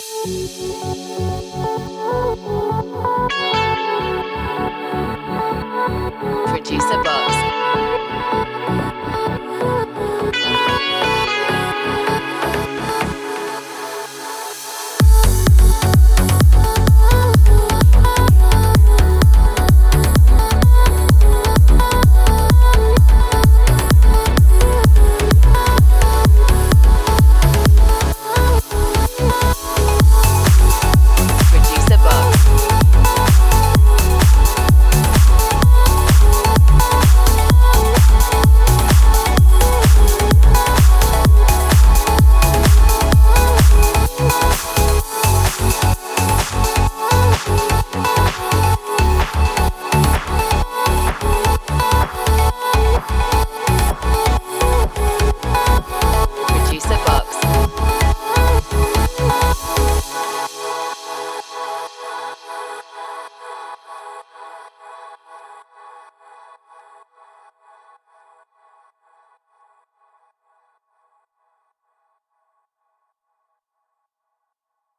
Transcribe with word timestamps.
Música 0.00 1.89